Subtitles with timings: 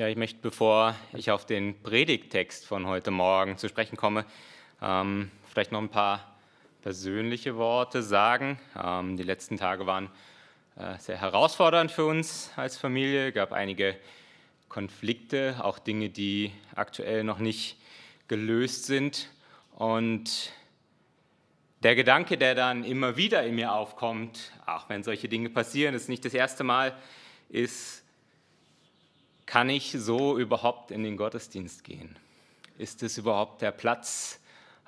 [0.00, 4.24] Ja, ich möchte, bevor ich auf den Predigttext von heute Morgen zu sprechen komme,
[4.80, 6.38] ähm, vielleicht noch ein paar
[6.80, 8.58] persönliche Worte sagen.
[8.82, 10.08] Ähm, die letzten Tage waren
[10.76, 13.28] äh, sehr herausfordernd für uns als Familie.
[13.28, 13.94] Es gab einige
[14.70, 17.76] Konflikte, auch Dinge, die aktuell noch nicht
[18.26, 19.28] gelöst sind.
[19.76, 20.50] Und
[21.82, 26.08] der Gedanke, der dann immer wieder in mir aufkommt, auch wenn solche Dinge passieren, ist
[26.08, 26.96] nicht das erste Mal,
[27.50, 28.02] ist,
[29.50, 32.14] kann ich so überhaupt in den Gottesdienst gehen?
[32.78, 34.38] Ist es überhaupt der Platz,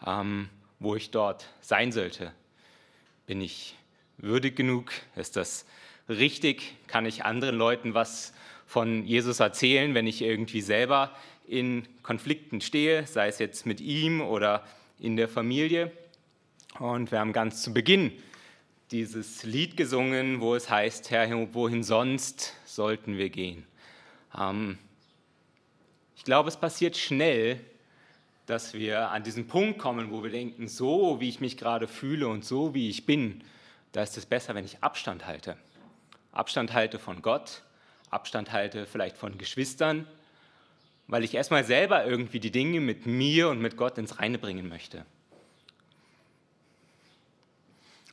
[0.07, 2.31] ähm, wo ich dort sein sollte?
[3.27, 3.75] Bin ich
[4.19, 4.93] würdig genug?
[5.17, 5.67] Ist das
[6.09, 6.77] richtig?
[6.87, 11.11] Kann ich anderen Leuten was von Jesus erzählen, wenn ich irgendwie selber
[11.49, 14.65] in Konflikten stehe, sei es jetzt mit ihm oder
[15.01, 15.91] in der Familie?
[16.79, 18.13] Und wir haben ganz zu Beginn
[18.93, 23.67] dieses Lied gesungen, wo es heißt, Herr, wohin sonst sollten wir gehen?
[24.39, 24.79] Ähm,
[26.17, 27.61] ich glaube, es passiert schnell,
[28.47, 32.29] dass wir an diesen Punkt kommen, wo wir denken, so wie ich mich gerade fühle
[32.29, 33.43] und so wie ich bin,
[33.93, 35.57] da ist es besser, wenn ich Abstand halte.
[36.33, 37.63] Abstand halte von Gott,
[38.11, 40.07] Abstand halte vielleicht von Geschwistern,
[41.07, 44.69] weil ich erstmal selber irgendwie die Dinge mit mir und mit Gott ins Reine bringen
[44.69, 45.05] möchte.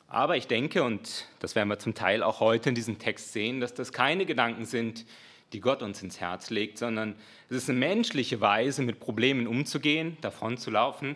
[0.08, 3.60] Aber ich denke, und das werden wir zum Teil auch heute in diesem Text sehen,
[3.60, 5.06] dass das keine Gedanken sind,
[5.54, 7.16] die Gott uns ins Herz legt, sondern
[7.50, 11.16] es ist eine menschliche Weise, mit Problemen umzugehen, davon zu laufen.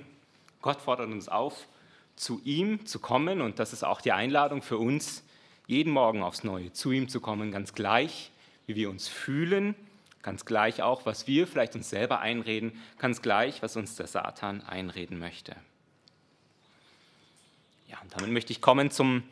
[0.61, 1.67] Gott fordert uns auf,
[2.15, 5.23] zu ihm zu kommen und das ist auch die Einladung für uns,
[5.67, 8.31] jeden Morgen aufs Neue zu ihm zu kommen, ganz gleich,
[8.67, 9.75] wie wir uns fühlen,
[10.21, 14.61] ganz gleich auch, was wir vielleicht uns selber einreden, ganz gleich, was uns der Satan
[14.61, 15.55] einreden möchte.
[17.89, 19.23] Ja, und damit möchte ich kommen zum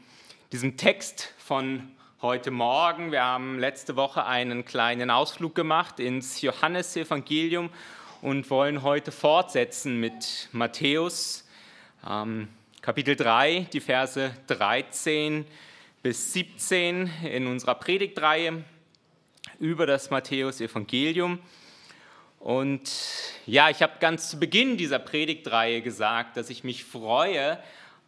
[0.52, 1.90] diesem Text von
[2.22, 3.12] heute Morgen.
[3.12, 7.72] Wir haben letzte Woche einen kleinen Ausflug gemacht ins Johannesevangelium
[8.22, 11.48] und wollen heute fortsetzen mit Matthäus
[12.08, 12.48] ähm,
[12.84, 15.46] Kapitel 3, die Verse 13
[16.04, 18.66] bis 17 in unserer Predigtreihe
[19.58, 21.40] über das Matthäus-Evangelium.
[22.40, 22.92] Und
[23.48, 27.58] ja, ich habe ganz zu Beginn dieser Predigtreihe gesagt, dass ich mich freue,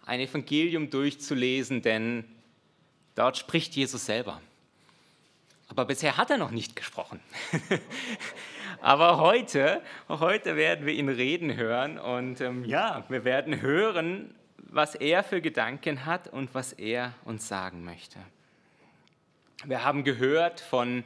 [0.06, 2.26] ein Evangelium durchzulesen, denn
[3.16, 4.42] Dort spricht Jesus selber.
[5.68, 7.20] Aber bisher hat er noch nicht gesprochen.
[8.82, 14.96] Aber heute, heute werden wir ihn reden hören und ähm, ja, wir werden hören, was
[14.96, 18.20] er für Gedanken hat und was er uns sagen möchte.
[19.64, 21.04] Wir haben gehört von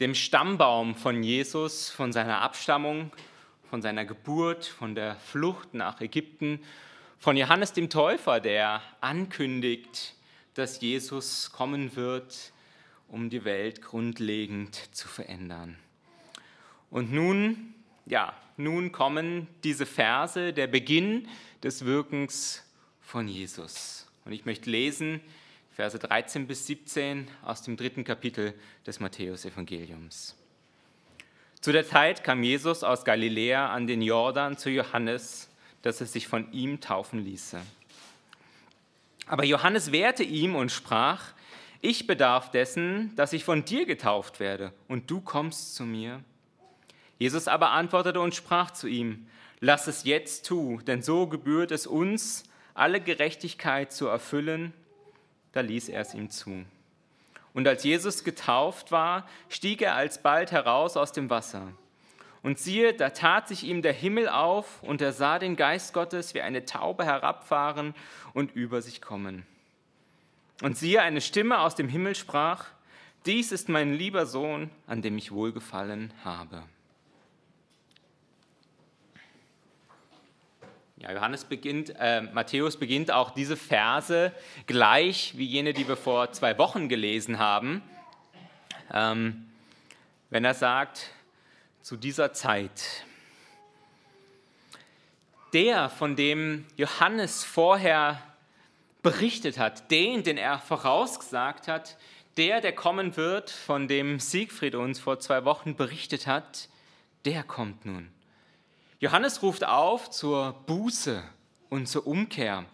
[0.00, 3.12] dem Stammbaum von Jesus, von seiner Abstammung,
[3.68, 6.60] von seiner Geburt, von der Flucht nach Ägypten,
[7.18, 10.14] von Johannes dem Täufer, der ankündigt,
[10.54, 12.52] dass Jesus kommen wird,
[13.08, 15.76] um die Welt grundlegend zu verändern.
[16.90, 17.74] Und nun,
[18.06, 21.28] ja, nun kommen diese Verse, der Beginn
[21.62, 22.64] des Wirkens
[23.00, 24.06] von Jesus.
[24.24, 25.20] Und ich möchte lesen
[25.72, 28.54] Verse 13 bis 17 aus dem dritten Kapitel
[28.86, 30.36] des Matthäusevangeliums.
[31.60, 35.48] Zu der Zeit kam Jesus aus Galiläa an den Jordan zu Johannes,
[35.82, 37.60] dass er sich von ihm taufen ließe.
[39.30, 41.22] Aber Johannes wehrte ihm und sprach,
[41.80, 46.24] ich bedarf dessen, dass ich von dir getauft werde, und du kommst zu mir.
[47.16, 49.28] Jesus aber antwortete und sprach zu ihm,
[49.60, 52.42] lass es jetzt tu, denn so gebührt es uns,
[52.74, 54.72] alle Gerechtigkeit zu erfüllen.
[55.52, 56.64] Da ließ er es ihm zu.
[57.54, 61.68] Und als Jesus getauft war, stieg er alsbald heraus aus dem Wasser.
[62.42, 66.34] Und siehe, da tat sich ihm der Himmel auf, und er sah den Geist Gottes
[66.34, 67.94] wie eine Taube herabfahren
[68.32, 69.46] und über sich kommen.
[70.62, 72.66] Und siehe, eine Stimme aus dem Himmel sprach,
[73.26, 76.62] dies ist mein lieber Sohn, an dem ich wohlgefallen habe.
[80.96, 84.32] Ja, Johannes beginnt, äh, Matthäus beginnt auch diese Verse
[84.66, 87.82] gleich wie jene, die wir vor zwei Wochen gelesen haben,
[88.92, 89.46] ähm,
[90.28, 91.10] wenn er sagt,
[91.82, 93.04] zu dieser Zeit.
[95.52, 98.22] Der, von dem Johannes vorher
[99.02, 101.96] berichtet hat, den, den er vorausgesagt hat,
[102.36, 106.68] der, der kommen wird, von dem Siegfried uns vor zwei Wochen berichtet hat,
[107.24, 108.10] der kommt nun.
[109.00, 111.22] Johannes ruft auf zur Buße
[111.70, 112.64] und zur Umkehr.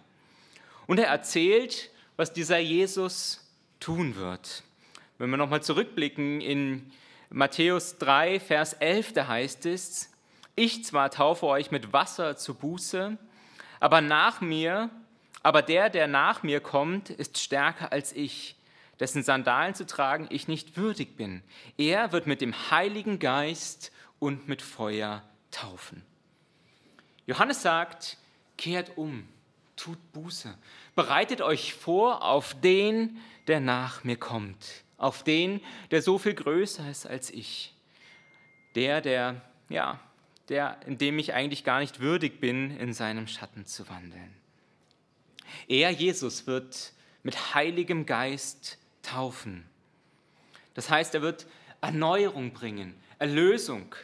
[0.87, 3.49] Und er erzählt, was dieser Jesus
[3.81, 4.62] tun wird.
[5.19, 6.93] Wenn wir nochmal zurückblicken in
[7.31, 10.12] Matthäus 3, Vers 11, da heißt es,
[10.55, 13.19] ich zwar taufe euch mit Wasser zu Buße,
[13.81, 14.90] aber nach mir,
[15.43, 18.56] aber der, der nach mir kommt, ist stärker als ich,
[19.00, 21.43] dessen Sandalen zu tragen ich nicht würdig bin.
[21.76, 26.02] Er wird mit dem Heiligen Geist und mit Feuer taufen.
[27.26, 28.17] Johannes sagt,
[28.56, 29.29] kehrt um,
[29.75, 30.56] tut Buße,
[30.94, 33.19] bereitet euch vor auf den,
[33.49, 35.60] der nach mir kommt, auf den,
[35.90, 37.75] der so viel größer ist als ich,
[38.75, 40.00] der, der, ja,
[40.48, 44.34] der, in dem ich eigentlich gar nicht würdig bin, in seinem Schatten zu wandeln.
[45.69, 49.64] Er, Jesus, wird mit Heiligem Geist taufen.
[50.75, 51.46] Das heißt, er wird
[51.81, 53.94] Erneuerung bringen, Erlösung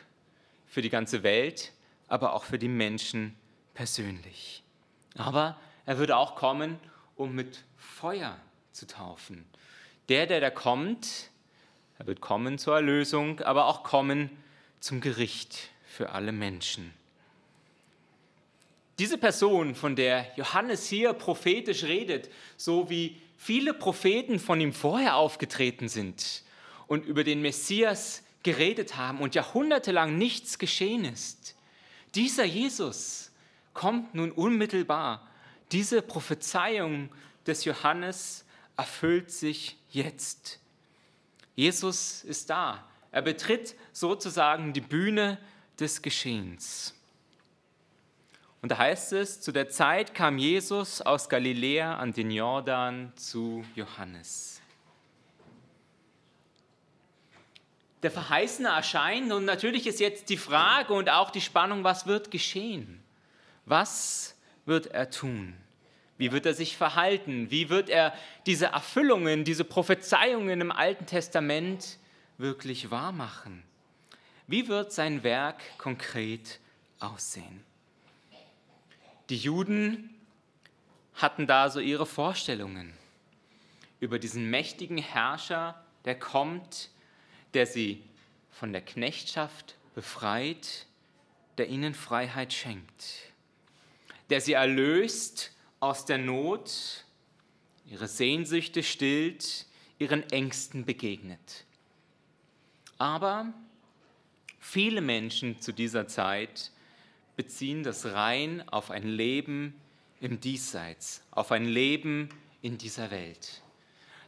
[0.67, 1.73] für die ganze Welt,
[2.09, 3.37] aber auch für die Menschen
[3.75, 4.63] persönlich.
[5.17, 6.79] Aber er würde auch kommen,
[7.17, 8.39] um mit Feuer
[8.73, 9.45] zu taufen.
[10.13, 11.31] Der, der da kommt,
[11.99, 14.29] er wird kommen zur Erlösung, aber auch kommen
[14.79, 16.93] zum Gericht für alle Menschen.
[18.99, 22.29] Diese Person, von der Johannes hier prophetisch redet,
[22.59, 26.43] so wie viele Propheten von ihm vorher aufgetreten sind
[26.89, 31.57] und über den Messias geredet haben und jahrhundertelang nichts geschehen ist,
[32.15, 33.33] dieser Jesus
[33.73, 35.27] kommt nun unmittelbar.
[35.71, 37.09] Diese Prophezeiung
[37.47, 38.45] des Johannes
[38.83, 40.59] erfüllt sich jetzt.
[41.55, 42.85] Jesus ist da.
[43.13, 45.39] Er betritt sozusagen die Bühne
[45.79, 46.93] des Geschehens.
[48.61, 53.65] Und da heißt es, zu der Zeit kam Jesus aus Galiläa an den Jordan zu
[53.77, 54.61] Johannes.
[58.03, 62.33] Der Verheißene erscheint und natürlich ist jetzt die Frage und auch die Spannung, was wird
[62.33, 63.01] geschehen?
[63.65, 64.35] Was
[64.67, 65.55] wird er tun?
[66.19, 67.51] Wie wird er sich verhalten?
[67.51, 68.15] Wie wird er
[68.47, 71.99] diese Erfüllungen, diese Prophezeiungen im Alten Testament
[72.39, 73.63] wirklich wahrmachen?
[74.47, 76.61] Wie wird sein Werk konkret
[77.01, 77.65] aussehen?
[79.31, 80.11] Die Juden
[81.15, 82.93] hatten da so ihre Vorstellungen
[84.01, 86.91] über diesen mächtigen Herrscher, der kommt,
[87.55, 88.03] der sie
[88.51, 90.87] von der Knechtschaft befreit,
[91.59, 93.33] der ihnen Freiheit schenkt,
[94.31, 97.05] der sie erlöst aus der Not,
[97.87, 99.67] ihre Sehnsüchte stillt,
[99.99, 101.65] ihren Ängsten begegnet.
[102.99, 103.53] Aber
[104.61, 106.71] viele Menschen zu dieser Zeit
[107.35, 109.75] beziehen das rein auf ein Leben
[110.21, 112.29] im Diesseits, auf ein Leben
[112.63, 113.61] in dieser Welt.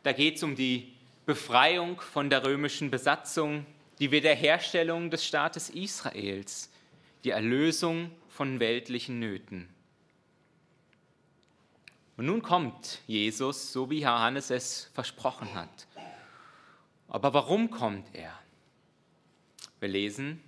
[0.03, 0.93] Da geht es um die
[1.25, 3.65] Befreiung von der römischen Besatzung,
[4.01, 6.73] die Wiederherstellung des Staates Israels,
[7.23, 9.69] die Erlösung von weltlichen Nöten.
[12.17, 15.87] Und nun kommt Jesus, so wie Johannes es versprochen hat.
[17.09, 18.33] Aber warum kommt er?
[19.81, 20.41] Wir lesen,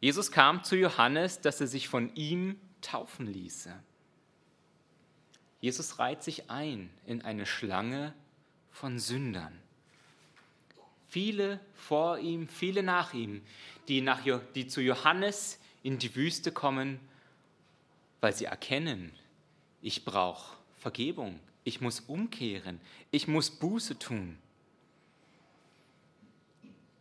[0.00, 3.72] Jesus kam zu Johannes, dass er sich von ihm taufen ließe.
[5.60, 8.14] Jesus reiht sich ein in eine Schlange
[8.70, 9.60] von Sündern.
[11.08, 13.42] Viele vor ihm, viele nach ihm,
[13.88, 14.20] die, nach,
[14.54, 17.00] die zu Johannes in die Wüste kommen,
[18.20, 19.12] weil sie erkennen,
[19.82, 21.38] ich brauche Vergebung.
[21.62, 22.80] Ich muss umkehren.
[23.10, 24.38] Ich muss Buße tun.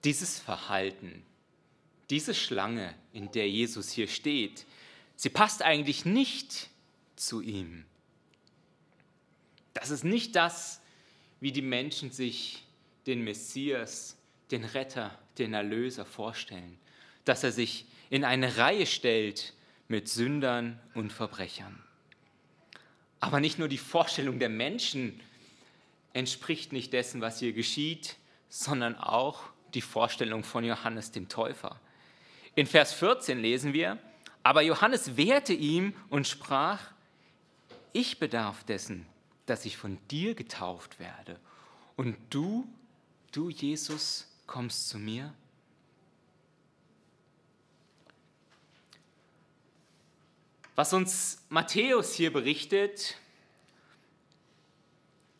[0.03, 1.23] Dieses Verhalten,
[2.09, 4.65] diese Schlange, in der Jesus hier steht,
[5.15, 6.69] sie passt eigentlich nicht
[7.15, 7.85] zu ihm.
[9.73, 10.81] Das ist nicht das,
[11.39, 12.63] wie die Menschen sich
[13.07, 14.17] den Messias,
[14.51, 16.77] den Retter, den Erlöser vorstellen,
[17.25, 19.53] dass er sich in eine Reihe stellt
[19.87, 21.81] mit Sündern und Verbrechern.
[23.19, 25.19] Aber nicht nur die Vorstellung der Menschen
[26.13, 28.15] entspricht nicht dessen, was hier geschieht,
[28.49, 29.41] sondern auch
[29.73, 31.79] die Vorstellung von Johannes dem Täufer.
[32.55, 33.97] In Vers 14 lesen wir,
[34.43, 36.91] aber Johannes wehrte ihm und sprach,
[37.93, 39.05] ich bedarf dessen,
[39.45, 41.39] dass ich von dir getauft werde.
[41.95, 42.67] Und du,
[43.31, 45.33] du Jesus, kommst zu mir?
[50.79, 53.17] Was uns Matthäus hier berichtet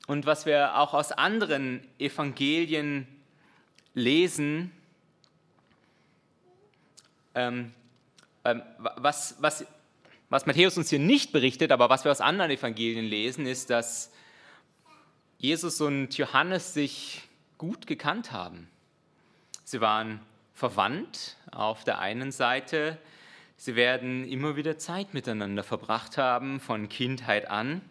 [0.06, 3.08] und was wir auch aus anderen Evangelien
[3.94, 4.74] lesen,
[7.36, 7.74] ähm,
[8.44, 8.64] ähm,
[8.98, 9.66] was, was,
[10.28, 14.12] was Matthäus uns hier nicht berichtet, aber was wir aus anderen Evangelien lesen, ist, dass
[15.38, 17.22] Jesus und Johannes sich
[17.58, 18.68] gut gekannt haben.
[19.64, 20.20] Sie waren
[20.54, 22.98] verwandt auf der einen Seite,
[23.62, 27.82] Sie werden immer wieder Zeit miteinander verbracht haben, von Kindheit an.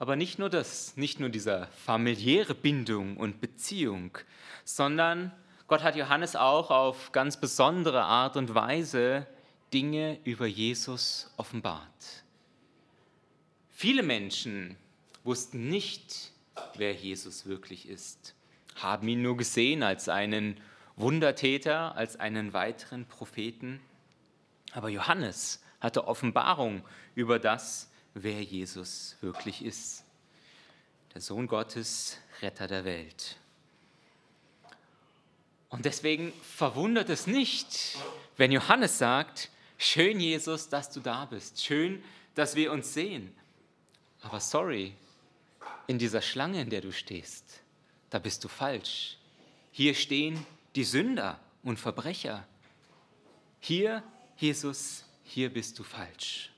[0.00, 4.18] Aber nicht nur das, nicht nur diese familiäre Bindung und Beziehung,
[4.64, 5.30] sondern
[5.68, 9.28] Gott hat Johannes auch auf ganz besondere Art und Weise
[9.72, 12.24] Dinge über Jesus offenbart.
[13.70, 14.74] Viele Menschen
[15.22, 16.32] wussten nicht,
[16.74, 18.34] wer Jesus wirklich ist,
[18.74, 20.60] haben ihn nur gesehen als einen
[20.96, 23.80] Wundertäter, als einen weiteren Propheten.
[24.72, 26.84] Aber Johannes hatte Offenbarung
[27.14, 30.04] über das, wer Jesus wirklich ist.
[31.14, 33.36] Der Sohn Gottes, Retter der Welt.
[35.68, 37.96] Und deswegen verwundert es nicht,
[38.36, 42.02] wenn Johannes sagt, schön Jesus, dass du da bist, schön,
[42.34, 43.34] dass wir uns sehen.
[44.22, 44.94] Aber sorry,
[45.86, 47.60] in dieser Schlange, in der du stehst,
[48.10, 49.18] da bist du falsch.
[49.72, 50.46] Hier stehen
[50.76, 52.46] die Sünder und Verbrecher.
[53.60, 54.02] Hier,
[54.36, 56.50] Jesus, hier bist du falsch.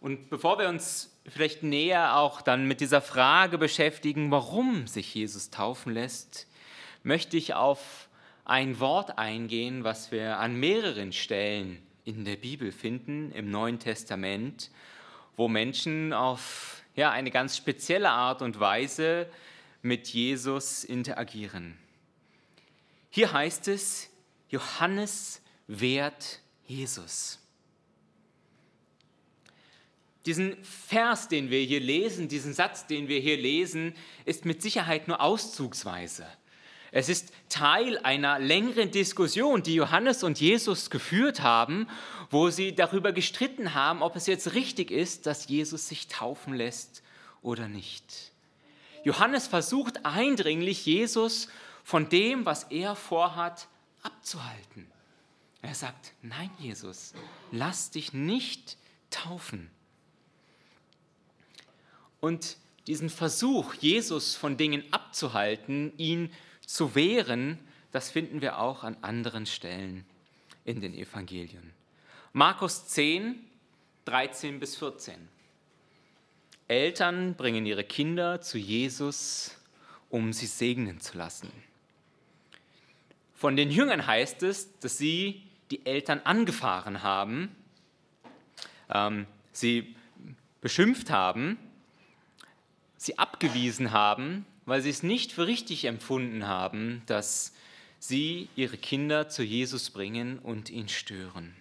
[0.00, 5.50] Und bevor wir uns vielleicht näher auch dann mit dieser Frage beschäftigen, warum sich Jesus
[5.50, 6.46] taufen lässt,
[7.02, 8.08] möchte ich auf
[8.44, 14.70] ein Wort eingehen, was wir an mehreren Stellen in der Bibel finden, im Neuen Testament,
[15.36, 19.28] wo Menschen auf ja, eine ganz spezielle Art und Weise
[19.86, 21.76] mit Jesus interagieren.
[23.10, 24.08] Hier heißt es,
[24.48, 27.38] Johannes wehrt Jesus.
[30.26, 35.06] Diesen Vers, den wir hier lesen, diesen Satz, den wir hier lesen, ist mit Sicherheit
[35.06, 36.26] nur auszugsweise.
[36.90, 41.88] Es ist Teil einer längeren Diskussion, die Johannes und Jesus geführt haben,
[42.30, 47.02] wo sie darüber gestritten haben, ob es jetzt richtig ist, dass Jesus sich taufen lässt
[47.42, 48.32] oder nicht.
[49.06, 51.46] Johannes versucht eindringlich, Jesus
[51.84, 53.68] von dem, was er vorhat,
[54.02, 54.90] abzuhalten.
[55.62, 57.14] Er sagt, nein Jesus,
[57.52, 58.76] lass dich nicht
[59.10, 59.70] taufen.
[62.18, 62.56] Und
[62.88, 66.32] diesen Versuch, Jesus von Dingen abzuhalten, ihn
[66.66, 67.60] zu wehren,
[67.92, 70.04] das finden wir auch an anderen Stellen
[70.64, 71.72] in den Evangelien.
[72.32, 73.38] Markus 10,
[74.04, 75.35] 13 bis 14.
[76.68, 79.56] Eltern bringen ihre Kinder zu Jesus,
[80.10, 81.50] um sie segnen zu lassen.
[83.34, 87.54] Von den Jüngern heißt es, dass sie die Eltern angefahren haben,
[88.88, 89.94] ähm, sie
[90.60, 91.58] beschimpft haben,
[92.96, 97.54] sie abgewiesen haben weil sie es nicht für richtig empfunden haben, dass
[97.98, 101.54] sie ihre Kinder zu Jesus bringen und ihn stören.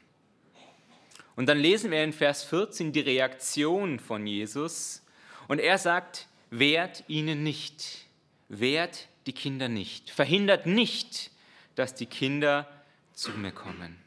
[1.36, 5.04] Und dann lesen wir in Vers 14 die Reaktion von Jesus
[5.48, 8.06] und er sagt, wehrt ihnen nicht,
[8.48, 11.32] wehrt die Kinder nicht, verhindert nicht,
[11.76, 12.68] dass die Kinder
[13.14, 13.98] zu mir kommen.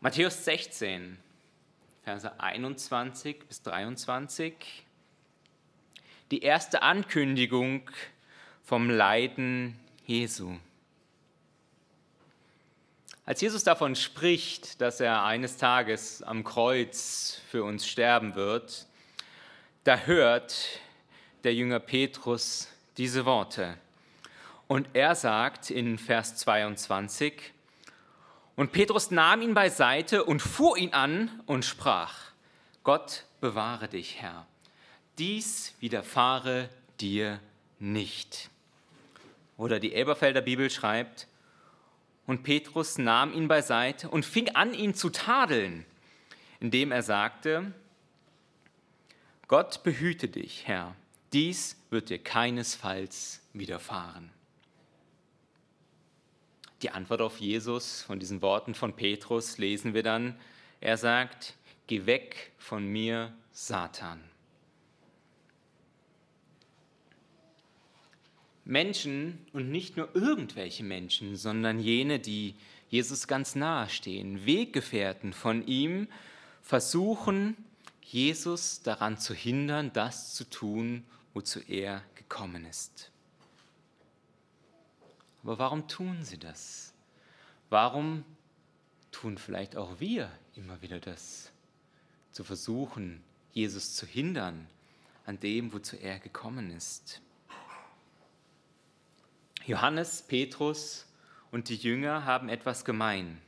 [0.00, 1.18] Matthäus 16,
[2.04, 4.54] Verse 21 bis 23
[6.30, 7.90] die erste Ankündigung
[8.62, 10.56] vom Leiden Jesu.
[13.26, 18.86] Als Jesus davon spricht, dass er eines Tages am Kreuz für uns sterben wird,
[19.84, 20.80] da hört
[21.44, 23.76] der Jünger Petrus diese Worte.
[24.68, 27.52] Und er sagt in Vers 22,
[28.56, 32.14] und Petrus nahm ihn beiseite und fuhr ihn an und sprach,
[32.84, 34.46] Gott bewahre dich, Herr
[35.18, 36.68] dies widerfahre
[37.00, 37.40] dir
[37.78, 38.50] nicht.
[39.56, 41.26] Oder die Elberfelder Bibel schreibt,
[42.26, 45.84] und Petrus nahm ihn beiseite und fing an, ihn zu tadeln,
[46.60, 47.72] indem er sagte,
[49.48, 50.96] Gott behüte dich, Herr,
[51.32, 54.30] dies wird dir keinesfalls widerfahren.
[56.82, 60.38] Die Antwort auf Jesus von diesen Worten von Petrus lesen wir dann.
[60.80, 61.54] Er sagt,
[61.86, 64.22] Geh weg von mir, Satan.
[68.66, 72.54] Menschen und nicht nur irgendwelche Menschen, sondern jene, die
[72.88, 76.08] Jesus ganz nahe stehen, Weggefährten von ihm,
[76.62, 77.56] versuchen,
[78.02, 83.10] Jesus daran zu hindern, das zu tun, wozu er gekommen ist.
[85.44, 86.92] Aber warum tun sie das?
[87.70, 88.24] Warum
[89.12, 91.52] tun vielleicht auch wir immer wieder das?
[92.32, 94.66] Zu versuchen, Jesus zu hindern
[95.24, 97.20] an dem, wozu er gekommen ist.
[99.66, 101.06] Johannes, Petrus
[101.50, 103.40] und die Jünger haben etwas gemein.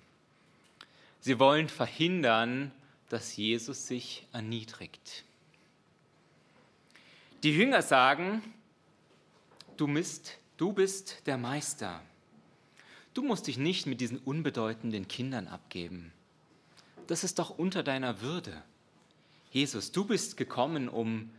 [1.20, 2.72] Sie wollen verhindern,
[3.08, 5.24] dass Jesus sich erniedrigt.
[7.44, 8.42] Die Jünger sagen,
[9.76, 12.02] du bist, du bist der Meister.
[13.14, 16.12] Du musst dich nicht mit diesen unbedeutenden Kindern abgeben.
[17.06, 18.62] Das ist doch unter deiner Würde.
[19.52, 21.30] Jesus, du bist gekommen, um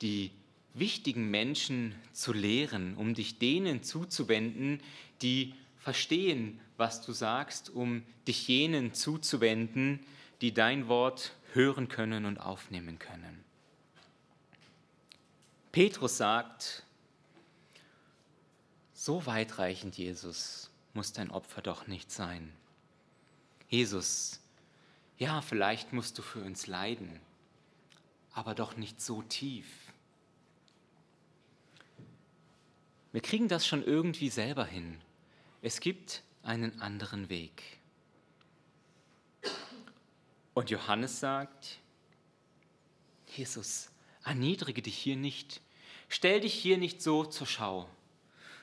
[0.00, 0.32] die
[0.74, 4.80] wichtigen Menschen zu lehren, um dich denen zuzuwenden,
[5.22, 10.00] die verstehen, was du sagst, um dich jenen zuzuwenden,
[10.40, 13.44] die dein Wort hören können und aufnehmen können.
[15.70, 16.84] Petrus sagt,
[18.92, 22.52] so weitreichend, Jesus, muss dein Opfer doch nicht sein.
[23.68, 24.40] Jesus,
[25.18, 27.20] ja, vielleicht musst du für uns leiden,
[28.32, 29.66] aber doch nicht so tief.
[33.14, 35.00] Wir kriegen das schon irgendwie selber hin.
[35.62, 37.62] Es gibt einen anderen Weg.
[40.52, 41.78] Und Johannes sagt,
[43.28, 43.88] Jesus,
[44.24, 45.60] erniedrige dich hier nicht,
[46.08, 47.88] stell dich hier nicht so zur Schau.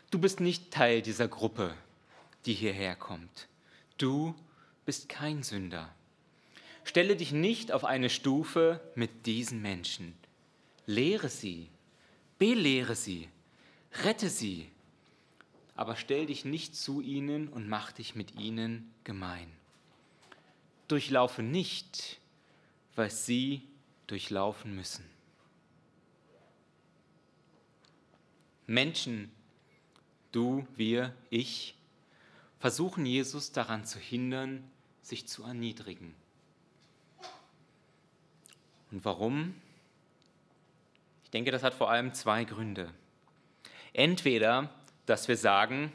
[0.10, 1.74] Du bist nicht Teil dieser Gruppe,
[2.46, 3.48] die hierher kommt.
[3.98, 4.36] Du
[4.86, 5.96] bist kein Sünder.
[6.84, 10.13] Stelle dich nicht auf eine Stufe mit diesen Menschen.
[10.86, 11.70] Lehre sie,
[12.38, 13.29] belehre sie,
[14.03, 14.69] rette sie,
[15.75, 19.51] aber stell dich nicht zu ihnen und mach dich mit ihnen gemein.
[20.88, 22.19] Durchlaufe nicht,
[22.95, 23.62] was sie
[24.07, 25.05] durchlaufen müssen.
[28.67, 29.31] Menschen,
[30.31, 31.75] du, wir, ich,
[32.60, 34.69] versuchen Jesus daran zu hindern,
[35.01, 36.13] sich zu erniedrigen.
[38.91, 39.55] Und warum?
[41.24, 42.93] Ich denke, das hat vor allem zwei Gründe.
[43.93, 44.69] Entweder,
[45.05, 45.91] dass wir sagen,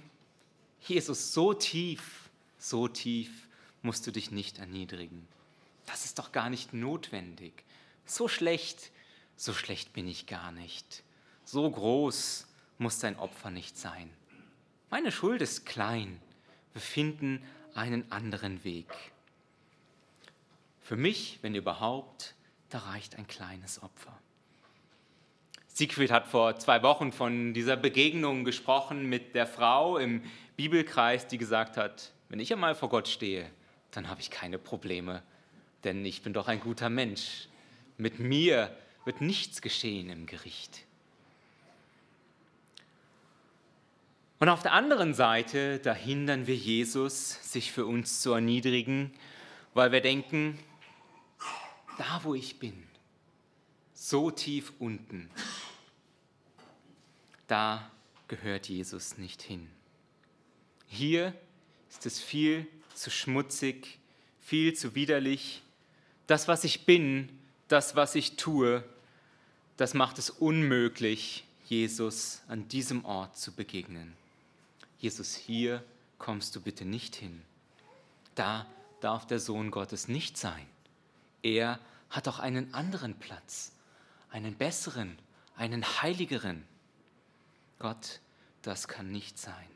[0.80, 3.48] Jesus, so tief, so tief
[3.82, 5.26] musst du dich nicht erniedrigen.
[5.86, 7.64] Das ist doch gar nicht notwendig.
[8.04, 8.90] So schlecht,
[9.36, 11.02] so schlecht bin ich gar nicht.
[11.44, 12.46] So groß
[12.78, 14.10] muss dein Opfer nicht sein.
[14.90, 16.20] Meine Schuld ist klein.
[16.72, 17.42] Wir finden
[17.74, 18.88] einen anderen Weg.
[20.82, 22.34] Für mich, wenn überhaupt,
[22.70, 24.16] da reicht ein kleines Opfer.
[25.76, 30.23] Siegfried hat vor zwei Wochen von dieser Begegnung gesprochen mit der Frau im
[30.56, 33.50] Bibelkreis, die gesagt hat, wenn ich einmal vor Gott stehe,
[33.90, 35.23] dann habe ich keine Probleme,
[35.85, 37.49] denn ich bin doch ein guter Mensch.
[37.99, 40.87] Mit mir wird nichts geschehen im Gericht.
[44.38, 49.12] Und auf der anderen Seite, da hindern wir Jesus, sich für uns zu erniedrigen,
[49.74, 50.59] weil wir denken,
[51.98, 52.83] da wo ich bin,
[53.92, 55.29] so tief unten,
[57.46, 57.90] da
[58.28, 59.68] gehört Jesus nicht hin.
[60.88, 61.35] Hier
[61.88, 63.98] ist es viel zu schmutzig,
[64.40, 65.62] viel zu widerlich.
[66.26, 67.28] Das, was ich bin,
[67.68, 68.82] das, was ich tue,
[69.76, 74.14] das macht es unmöglich, Jesus an diesem Ort zu begegnen.
[74.98, 75.82] Jesus, hier
[76.18, 77.42] kommst du bitte nicht hin.
[78.35, 78.66] Da
[79.00, 80.66] darf der Sohn Gottes nicht sein.
[81.42, 81.78] Er
[82.09, 83.72] hat auch einen anderen Platz,
[84.30, 85.18] einen besseren,
[85.56, 86.64] einen heiligeren.
[87.78, 88.20] Gott,
[88.62, 89.68] das kann nicht sein.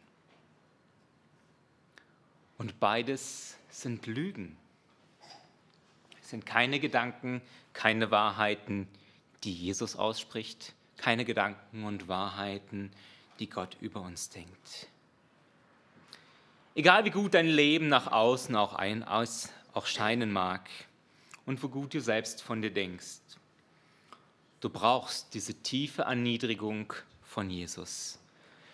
[2.59, 4.57] Und beides sind Lügen.
[6.21, 7.41] Es sind keine Gedanken,
[7.73, 8.87] keine Wahrheiten,
[9.45, 12.91] die Jesus ausspricht, keine Gedanken und Wahrheiten,
[13.39, 14.89] die Gott über uns denkt.
[16.75, 20.69] Egal wie gut dein Leben nach außen auch, ein, aus, auch scheinen mag,
[21.47, 23.19] und wo gut du selbst von dir denkst.
[24.61, 26.93] Du brauchst diese tiefe Erniedrigung
[27.31, 28.19] von Jesus,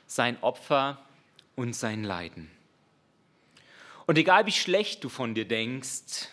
[0.06, 0.98] sein Opfer
[1.56, 2.50] und sein Leiden.
[4.06, 6.30] Und egal wie schlecht du von dir denkst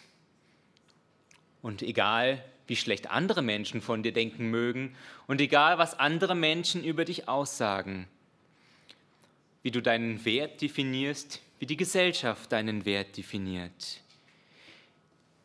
[1.61, 4.95] und egal wie schlecht andere Menschen von dir denken mögen
[5.27, 8.07] und egal was andere Menschen über dich aussagen,
[9.61, 14.01] wie du deinen Wert definierst, wie die Gesellschaft deinen Wert definiert,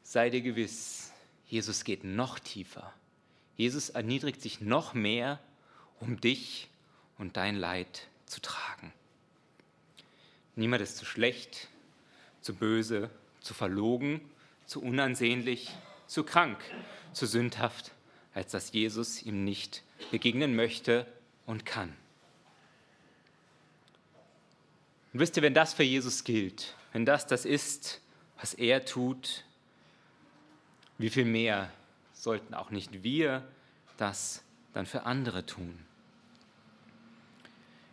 [0.04, 1.12] sei dir gewiss,
[1.48, 2.92] Jesus geht noch tiefer.
[3.56, 5.40] Jesus erniedrigt sich noch mehr,
[6.00, 6.68] um dich
[7.18, 8.92] und dein Leid zu tragen.
[10.56, 11.68] Niemand ist zu schlecht,
[12.40, 14.20] zu böse, zu verlogen,
[14.66, 15.70] zu unansehnlich,
[16.06, 16.58] zu krank,
[17.12, 17.92] zu sündhaft,
[18.34, 21.06] als dass Jesus ihm nicht begegnen möchte
[21.46, 21.94] und kann.
[25.12, 28.00] Und wisst ihr, wenn das für Jesus gilt, wenn das das ist,
[28.38, 29.44] was er tut,
[30.98, 31.72] wie viel mehr
[32.12, 33.46] sollten auch nicht wir
[33.96, 34.42] das
[34.74, 35.87] dann für andere tun?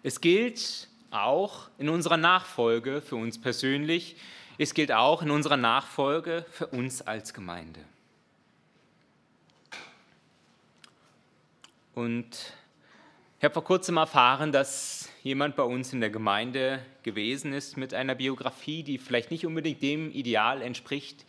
[0.06, 4.18] Es gilt auch in unserer Nachfolge für uns persönlich,
[4.60, 7.80] es gilt auch in unserer Nachfolge für uns als Gemeinde.
[11.96, 12.54] Und
[13.40, 17.96] ich habe vor kurzem erfahren, dass jemand bei uns in der Gemeinde gewesen ist mit
[17.96, 21.26] einer Biografie, die vielleicht nicht unbedingt dem Ideal entspricht,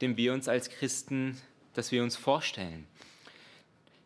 [0.00, 1.40] dem wir uns als Christen,
[1.74, 2.88] das wir uns vorstellen.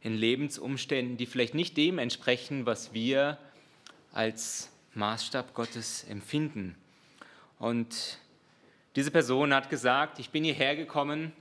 [0.02, 3.38] In Lebensumständen, die vielleicht nicht dem entsprechen, was wir
[4.12, 6.76] als Maßstab Gottes empfinden.
[7.58, 8.18] Und
[8.96, 11.32] diese Person hat gesagt, ich bin hierher gekommen,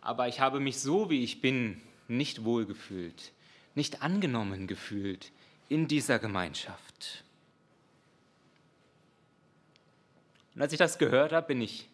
[0.00, 3.32] aber ich habe mich so, wie ich bin, nicht wohlgefühlt,
[3.74, 5.30] nicht angenommen gefühlt
[5.68, 7.24] in dieser Gemeinschaft.
[10.54, 11.88] Und als ich das gehört habe, bin ich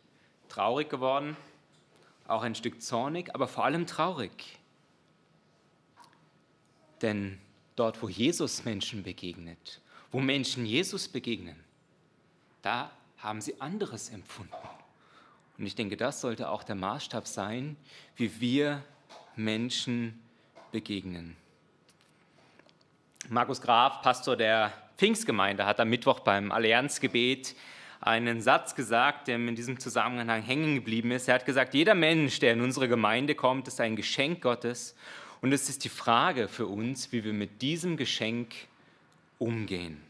[0.48, 1.36] traurig geworden,
[2.26, 4.58] auch ein Stück zornig, aber vor allem traurig.
[7.02, 7.38] Denn
[7.76, 11.56] dort, wo Jesus Menschen begegnet, wo Menschen Jesus begegnen,
[12.62, 14.52] da haben sie anderes empfunden.
[15.58, 17.76] Und ich denke, das sollte auch der Maßstab sein,
[18.16, 18.82] wie wir
[19.36, 20.20] Menschen
[20.72, 21.36] begegnen.
[23.28, 27.54] Markus Graf, Pastor der Pfingstgemeinde, hat am Mittwoch beim Allianzgebet
[28.00, 31.28] einen Satz gesagt, der mir in diesem Zusammenhang hängen geblieben ist.
[31.28, 34.94] Er hat gesagt, jeder Mensch, der in unsere Gemeinde kommt, ist ein Geschenk Gottes.
[35.40, 38.54] Und es ist die Frage für uns, wie wir mit diesem Geschenk
[39.38, 40.00] umgehen.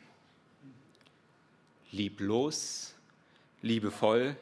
[1.90, 2.94] Lieblos,
[3.62, 4.36] liebevoll.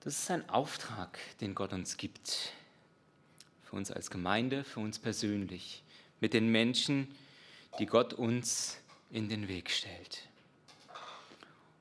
[0.00, 2.52] Das ist ein Auftrag, den Gott uns gibt.
[3.64, 5.82] Für uns als Gemeinde, für uns persönlich.
[6.20, 7.08] Mit den Menschen,
[7.78, 8.78] die Gott uns
[9.10, 10.28] in den Weg stellt.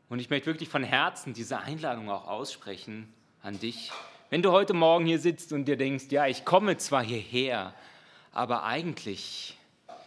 [0.10, 3.92] Und ich möchte wirklich von Herzen diese Einladung auch aussprechen an dich.
[4.32, 7.74] Wenn du heute Morgen hier sitzt und dir denkst, ja, ich komme zwar hierher,
[8.32, 9.58] aber eigentlich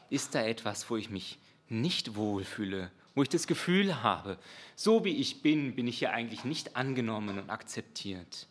[0.09, 4.39] ist da etwas, wo ich mich nicht wohlfühle, wo ich das Gefühl habe,
[4.77, 8.47] so wie ich bin, bin ich hier eigentlich nicht angenommen und akzeptiert,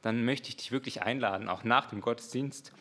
[0.00, 2.72] dann möchte ich dich wirklich einladen, auch nach dem Gottesdienst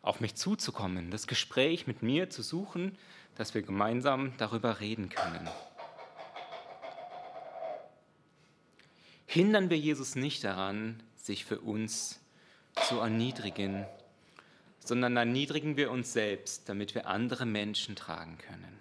[0.00, 2.96] auf mich zuzukommen, das Gespräch mit mir zu suchen,
[3.34, 5.46] dass wir gemeinsam darüber reden können.
[9.26, 12.20] Hindern wir Jesus nicht daran, sich für uns
[12.88, 13.86] zu erniedrigen,
[14.78, 18.78] sondern erniedrigen wir uns selbst, damit wir andere Menschen tragen können.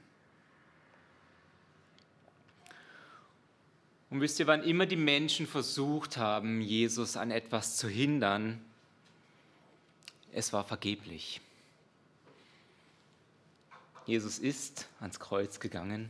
[4.12, 8.64] Und wisst ihr, wann immer die Menschen versucht haben, Jesus an etwas zu hindern,
[10.32, 11.42] es war vergeblich.
[14.06, 16.10] Jesus ist ans Kreuz gegangen.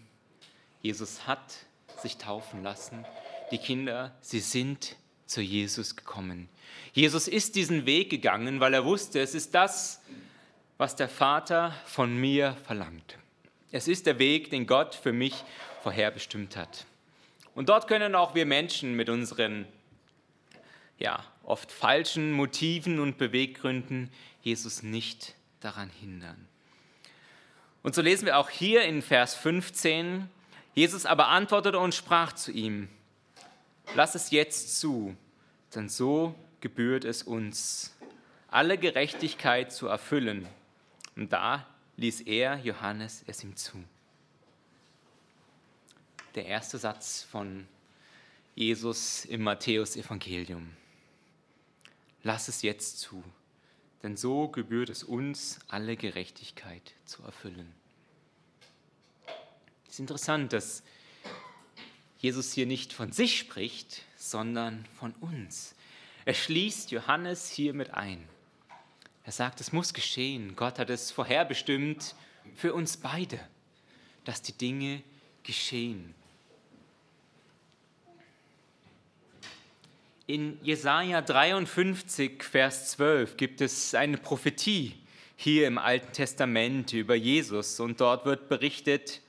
[0.82, 1.66] Jesus hat
[2.02, 3.06] sich taufen lassen.
[3.52, 6.50] Die Kinder, sie sind zu Jesus gekommen.
[6.94, 10.02] Jesus ist diesen Weg gegangen, weil er wusste, es ist das,
[10.78, 13.18] was der Vater von mir verlangt.
[13.72, 15.44] Es ist der Weg, den Gott für mich
[15.84, 16.86] vorherbestimmt hat.
[17.54, 19.68] Und dort können auch wir Menschen mit unseren
[20.98, 24.10] ja, oft falschen Motiven und Beweggründen
[24.42, 26.48] Jesus nicht daran hindern.
[27.84, 30.30] Und so lesen wir auch hier in Vers 15,
[30.74, 32.90] Jesus aber antwortete und sprach zu ihm,
[33.94, 35.16] lass es jetzt zu,
[35.76, 37.96] denn so gebührt es uns,
[38.48, 40.48] alle Gerechtigkeit zu erfüllen.
[41.16, 41.68] Und da
[41.98, 43.84] ließ er, Johannes, es ihm zu.
[46.36, 47.68] Der erste Satz von
[48.56, 50.72] Jesus im Matthäus-Evangelium.
[52.24, 53.24] Lass es jetzt zu,
[54.02, 57.72] denn so gebührt es uns, alle Gerechtigkeit zu erfüllen.
[59.88, 60.84] Es ist interessant, dass
[62.20, 65.76] Jesus hier nicht von sich spricht, sondern von uns.
[66.26, 68.28] Er schließt Johannes hiermit ein.
[69.24, 70.56] Er sagt, es muss geschehen.
[70.56, 72.16] Gott hat es vorherbestimmt
[72.56, 73.40] für uns beide,
[74.24, 75.04] dass die Dinge
[75.44, 76.14] geschehen.
[80.28, 84.96] In Jesaja 53, Vers 12 gibt es eine Prophetie
[85.36, 89.22] hier im Alten Testament über Jesus und dort wird berichtet,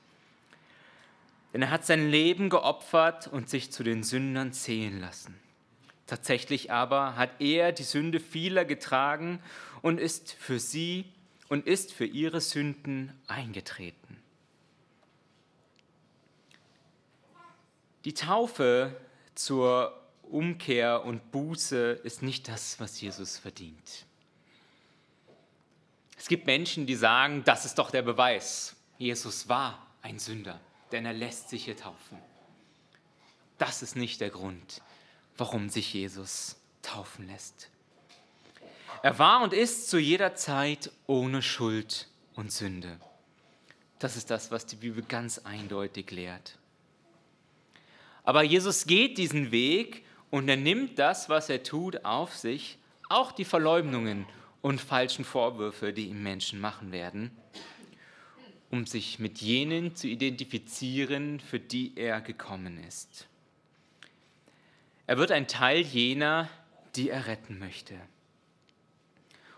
[1.56, 5.40] denn er hat sein Leben geopfert und sich zu den Sündern zählen lassen.
[6.06, 9.40] Tatsächlich aber hat er die Sünde vieler getragen
[9.80, 11.06] und ist für sie
[11.48, 14.18] und ist für ihre Sünden eingetreten.
[18.04, 18.94] Die Taufe
[19.34, 24.04] zur Umkehr und Buße ist nicht das, was Jesus verdient.
[26.18, 28.76] Es gibt Menschen, die sagen, das ist doch der Beweis.
[28.98, 30.60] Jesus war ein Sünder,
[30.92, 32.18] denn er lässt sich hier taufen.
[33.58, 34.82] Das ist nicht der Grund,
[35.36, 37.70] warum sich Jesus taufen lässt.
[39.02, 42.98] Er war und ist zu jeder Zeit ohne Schuld und Sünde.
[43.98, 46.58] Das ist das, was die Bibel ganz eindeutig lehrt.
[48.24, 53.32] Aber Jesus geht diesen Weg und er nimmt das, was er tut, auf sich, auch
[53.32, 54.26] die Verleumdungen
[54.62, 57.30] und falschen Vorwürfe, die ihm Menschen machen werden,
[58.70, 63.26] um sich mit jenen zu identifizieren, für die er gekommen ist.
[65.06, 66.48] Er wird ein Teil jener,
[66.96, 67.94] die er retten möchte.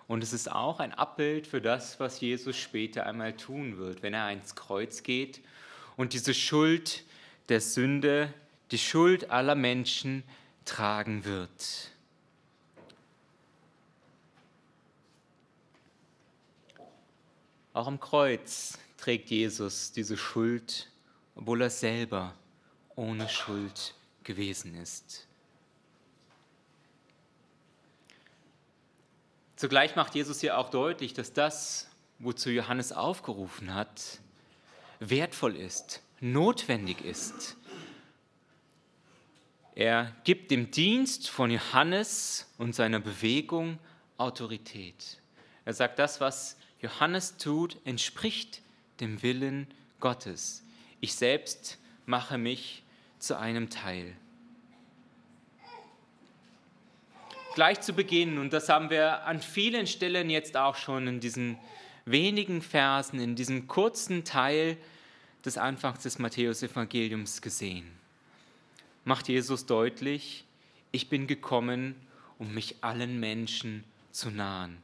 [0.07, 4.15] Und es ist auch ein Abbild für das, was Jesus später einmal tun wird, wenn
[4.15, 5.41] er ins Kreuz geht
[5.97, 7.05] und diese Schuld
[7.49, 8.33] der Sünde,
[8.71, 10.23] die Schuld aller Menschen
[10.65, 11.91] tragen wird.
[17.73, 20.91] Auch am Kreuz trägt Jesus diese Schuld,
[21.35, 22.35] obwohl er selber
[22.95, 25.27] ohne Schuld gewesen ist.
[29.57, 34.21] Zugleich macht Jesus hier auch deutlich, dass das, wozu Johannes aufgerufen hat,
[35.01, 37.57] wertvoll ist, notwendig ist.
[39.75, 43.79] Er gibt dem Dienst von Johannes und seiner Bewegung
[44.19, 45.17] Autorität.
[45.65, 48.61] Er sagt, das, was Johannes tut, entspricht
[49.01, 49.67] dem Willen
[50.01, 50.63] Gottes.
[51.01, 52.83] Ich selbst mache mich
[53.19, 54.15] zu einem Teil.
[57.55, 61.59] Gleich zu Beginn, und das haben wir an vielen Stellen jetzt auch schon in diesen
[62.05, 64.77] wenigen Versen, in diesem kurzen Teil
[65.45, 67.91] des Anfangs des Matthäusevangeliums gesehen,
[69.05, 70.45] macht Jesus deutlich,
[70.93, 71.97] ich bin gekommen,
[72.39, 74.79] um mich allen Menschen zu nahen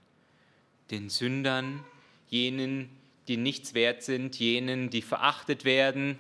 [0.91, 1.85] den Sündern,
[2.29, 2.89] jenen,
[3.29, 6.19] die nichts wert sind, jenen, die verachtet werden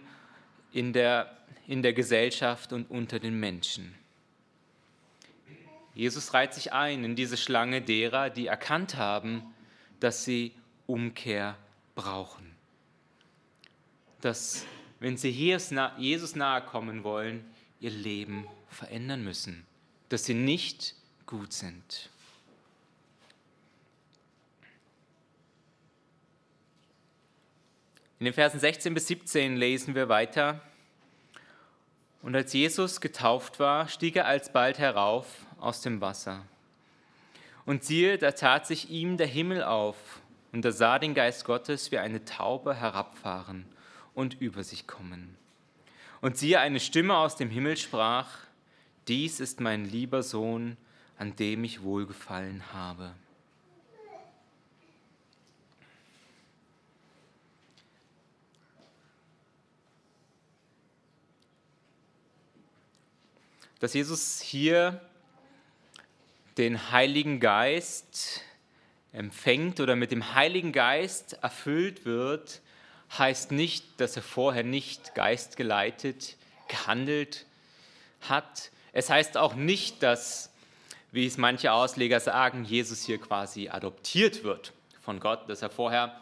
[0.73, 1.37] in der,
[1.67, 3.95] in der Gesellschaft und unter den Menschen.
[5.95, 9.43] Jesus reiht sich ein in diese Schlange derer, die erkannt haben,
[10.01, 10.53] dass sie
[10.87, 11.57] Umkehr
[11.95, 12.51] brauchen.
[14.21, 14.67] Dass,
[14.99, 17.45] wenn sie Jesus nahe kommen wollen,
[17.81, 19.65] ihr Leben verändern müssen.
[20.09, 22.11] Dass sie nicht gut sind.
[28.21, 30.61] In den Versen 16 bis 17 lesen wir weiter.
[32.23, 35.27] Und als Jesus getauft war, stieg er alsbald herauf
[35.59, 36.43] aus dem Wasser.
[37.67, 39.97] Und siehe, da tat sich ihm der Himmel auf,
[40.53, 43.67] und er sah den Geist Gottes wie eine Taube herabfahren
[44.15, 45.37] und über sich kommen.
[46.21, 48.29] Und siehe, eine Stimme aus dem Himmel sprach,
[49.09, 50.77] Dies ist mein lieber Sohn,
[51.19, 53.13] an dem ich wohlgefallen habe.
[63.85, 64.99] Dass Jesus hier
[66.57, 68.41] den Heiligen Geist
[69.13, 72.63] empfängt oder mit dem Heiligen Geist erfüllt wird,
[73.19, 77.45] heißt nicht, dass er vorher nicht geistgeleitet gehandelt
[78.23, 78.71] hat.
[78.95, 80.51] Es heißt auch nicht, dass,
[81.13, 86.19] wie es manche Ausleger sagen, Jesus hier quasi adoptiert wird von Gott, dass er vorher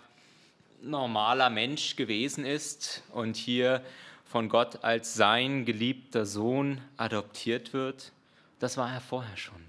[0.83, 3.85] normaler Mensch gewesen ist und hier
[4.33, 8.13] von Gott als sein geliebter Sohn adoptiert wird,
[8.61, 9.61] das war er vorher schon.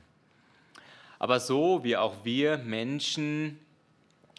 [1.20, 3.60] Aber so wie auch wir Menschen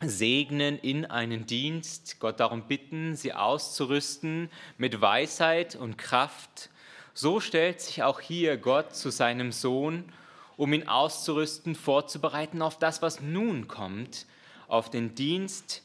[0.00, 6.70] segnen in einen Dienst, Gott darum bitten, sie auszurüsten mit Weisheit und Kraft,
[7.12, 10.10] so stellt sich auch hier Gott zu seinem Sohn,
[10.56, 14.24] um ihn auszurüsten, vorzubereiten auf das, was nun kommt,
[14.68, 15.82] auf den Dienst,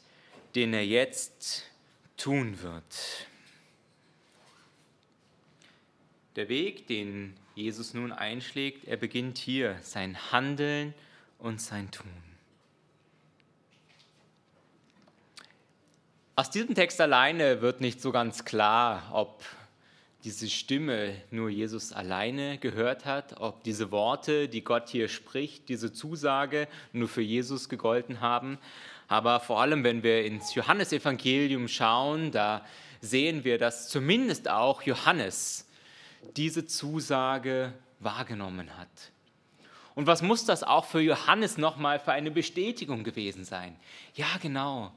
[0.54, 1.64] den er jetzt
[2.16, 3.28] tun wird.
[6.36, 10.94] Der Weg, den Jesus nun einschlägt, er beginnt hier sein Handeln
[11.38, 12.06] und sein Tun.
[16.36, 19.44] Aus diesem Text alleine wird nicht so ganz klar, ob
[20.24, 25.92] diese Stimme nur Jesus alleine gehört hat, ob diese Worte, die Gott hier spricht, diese
[25.92, 28.58] Zusage nur für Jesus gegolten haben.
[29.08, 32.64] Aber vor allem, wenn wir ins Johannesevangelium schauen, da
[33.00, 35.66] sehen wir, dass zumindest auch Johannes
[36.36, 38.88] diese Zusage wahrgenommen hat.
[39.94, 43.76] Und was muss das auch für Johannes nochmal für eine Bestätigung gewesen sein?
[44.14, 44.92] Ja, genau.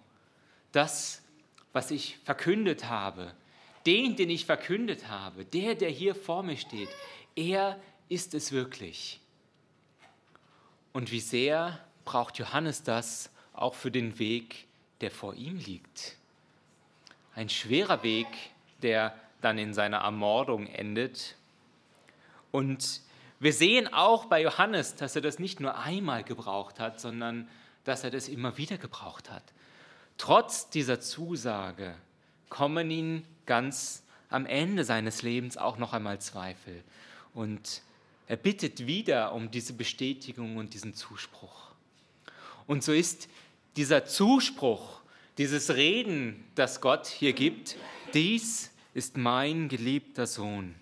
[0.71, 1.21] Das,
[1.73, 3.33] was ich verkündet habe,
[3.85, 6.89] den, den ich verkündet habe, der, der hier vor mir steht,
[7.35, 9.19] er ist es wirklich.
[10.93, 14.67] Und wie sehr braucht Johannes das auch für den Weg,
[15.01, 16.15] der vor ihm liegt?
[17.35, 18.27] Ein schwerer Weg,
[18.83, 21.35] der dann in seiner Ermordung endet.
[22.51, 23.01] Und
[23.39, 27.49] wir sehen auch bei Johannes, dass er das nicht nur einmal gebraucht hat, sondern
[27.83, 29.43] dass er das immer wieder gebraucht hat.
[30.17, 31.95] Trotz dieser Zusage
[32.49, 36.83] kommen ihn ganz am Ende seines Lebens auch noch einmal Zweifel.
[37.33, 37.81] Und
[38.27, 41.71] er bittet wieder um diese Bestätigung und diesen Zuspruch.
[42.67, 43.27] Und so ist
[43.75, 45.01] dieser Zuspruch,
[45.37, 47.75] dieses Reden, das Gott hier gibt,
[48.13, 50.75] dies ist mein geliebter Sohn.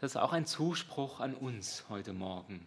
[0.00, 2.64] Das ist auch ein Zuspruch an uns heute Morgen,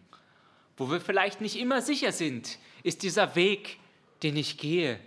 [0.76, 3.78] wo wir vielleicht nicht immer sicher sind, ist dieser Weg,
[4.22, 4.98] den ich gehe,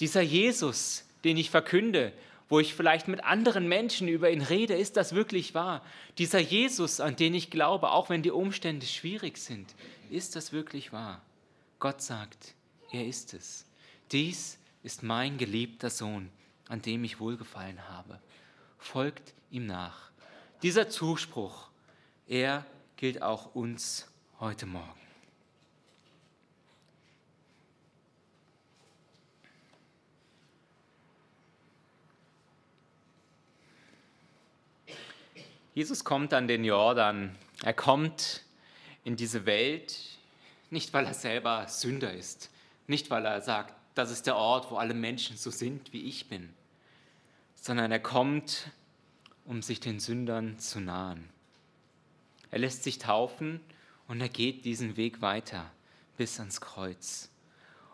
[0.00, 2.12] dieser Jesus, den ich verkünde,
[2.48, 5.82] wo ich vielleicht mit anderen Menschen über ihn rede, ist das wirklich wahr?
[6.18, 9.74] Dieser Jesus, an den ich glaube, auch wenn die Umstände schwierig sind,
[10.10, 11.22] ist das wirklich wahr?
[11.78, 12.54] Gott sagt,
[12.92, 13.64] er ist es.
[14.12, 16.30] Dies ist mein geliebter Sohn,
[16.68, 18.20] an dem ich wohlgefallen habe.
[18.78, 20.10] Folgt ihm nach.
[20.62, 21.68] Dieser Zuspruch,
[22.26, 22.64] er
[22.96, 24.08] gilt auch uns
[24.40, 25.04] heute Morgen.
[35.74, 37.36] Jesus kommt an den Jordan.
[37.64, 38.44] Er kommt
[39.02, 39.98] in diese Welt,
[40.70, 42.50] nicht weil er selber Sünder ist,
[42.86, 46.28] nicht weil er sagt, das ist der Ort, wo alle Menschen so sind, wie ich
[46.28, 46.52] bin,
[47.54, 48.70] sondern er kommt,
[49.44, 51.28] um sich den Sündern zu nahen.
[52.50, 53.60] Er lässt sich taufen
[54.08, 55.70] und er geht diesen Weg weiter
[56.16, 57.30] bis ans Kreuz,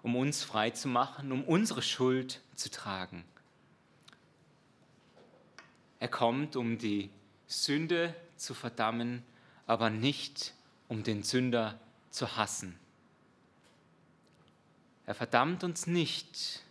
[0.03, 3.25] um uns frei zu machen, um unsere Schuld zu tragen.
[5.99, 7.11] Er kommt, um die
[7.47, 9.23] Sünde zu verdammen,
[9.67, 10.55] aber nicht
[10.89, 11.79] um den Sünder
[12.11, 12.79] zu hassen.
[15.11, 16.63] Er verdammt uns nicht,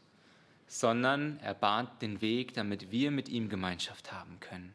[0.66, 4.74] sondern er bahnt den Weg, damit wir mit ihm Gemeinschaft haben können.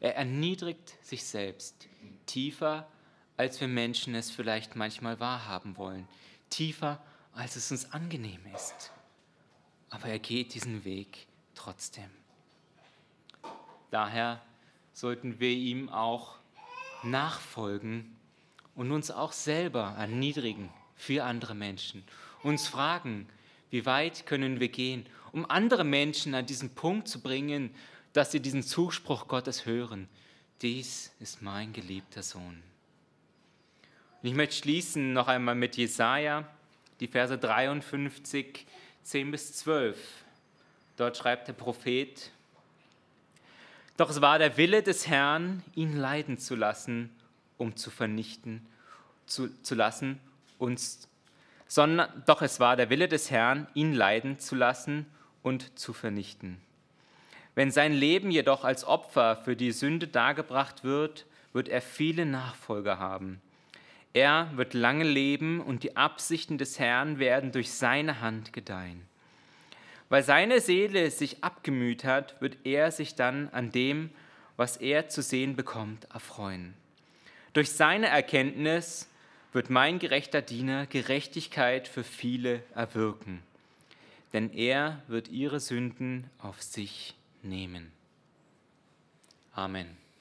[0.00, 1.86] Er erniedrigt sich selbst
[2.26, 2.88] tiefer,
[3.36, 6.08] als wir Menschen es vielleicht manchmal wahrhaben wollen,
[6.50, 7.00] tiefer,
[7.32, 8.90] als es uns angenehm ist.
[9.88, 12.10] Aber er geht diesen Weg trotzdem.
[13.92, 14.42] Daher
[14.92, 16.40] sollten wir ihm auch
[17.04, 18.16] nachfolgen
[18.74, 22.02] und uns auch selber erniedrigen für andere Menschen.
[22.48, 23.28] Uns fragen,
[23.68, 27.74] wie weit können wir gehen, um andere Menschen an diesen Punkt zu bringen,
[28.14, 30.08] dass sie diesen Zuspruch Gottes hören.
[30.62, 32.62] Dies ist mein geliebter Sohn.
[34.22, 36.48] Und ich möchte schließen noch einmal mit Jesaja,
[37.00, 38.64] die Verse 53,
[39.02, 39.98] 10 bis 12.
[40.96, 42.32] Dort schreibt der Prophet,
[43.98, 47.10] doch es war der Wille des Herrn, ihn leiden zu lassen,
[47.58, 48.66] um zu vernichten,
[49.26, 50.18] zu, zu lassen,
[50.56, 51.08] uns,
[51.68, 55.06] sondern doch es war der Wille des Herrn, ihn leiden zu lassen
[55.42, 56.60] und zu vernichten.
[57.54, 62.98] Wenn sein Leben jedoch als Opfer für die Sünde dargebracht wird, wird er viele Nachfolger
[62.98, 63.40] haben.
[64.12, 69.06] Er wird lange leben und die Absichten des Herrn werden durch seine Hand gedeihen.
[70.08, 74.10] Weil seine Seele sich abgemüht hat, wird er sich dann an dem,
[74.56, 76.74] was er zu sehen bekommt, erfreuen.
[77.52, 79.08] Durch seine Erkenntnis
[79.52, 83.42] wird mein gerechter Diener Gerechtigkeit für viele erwirken,
[84.32, 87.90] denn er wird ihre Sünden auf sich nehmen.
[89.52, 89.96] Amen.